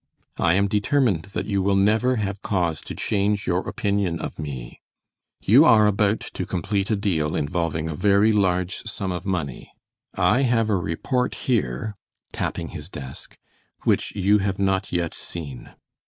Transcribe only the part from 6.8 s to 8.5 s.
a deal involving a very